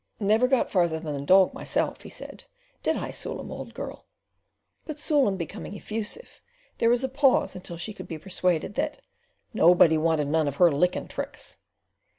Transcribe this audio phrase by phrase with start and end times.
[0.19, 2.45] "Never got farther than the dog myself," he said.
[2.81, 4.07] "Did I Sool'em, old girl?"
[4.87, 6.41] But Sool'em becoming effusive
[6.79, 8.99] there was a pause until she could be persuaded that
[9.53, 11.57] "nobody wanted none of her licking tricks."